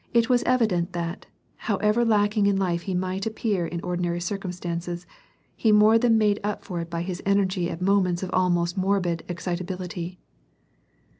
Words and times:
It 0.15 0.29
was 0.29 0.41
evident 0.47 0.93
that, 0.93 1.27
however 1.57 2.03
lacking 2.03 2.47
in 2.47 2.57
life 2.57 2.81
he 2.81 2.95
might 2.95 3.27
appear 3.27 3.67
in 3.67 3.79
ordinary 3.81 4.19
circumstances, 4.19 5.05
he 5.55 5.71
more 5.71 5.99
than 5.99 6.17
made 6.17 6.39
up 6.43 6.63
for 6.63 6.79
it 6.79 6.89
by 6.89 7.03
his 7.03 7.21
energy 7.23 7.69
at 7.69 7.83
moments 7.83 8.23
of 8.23 8.31
almost 8.33 8.75
morbid 8.75 9.23
excitability. 9.29 10.17